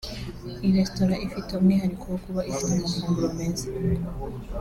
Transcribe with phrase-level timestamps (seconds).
[0.63, 3.67] Iyi resitora ifite umwihariko wo kuba ifite amafunguro meza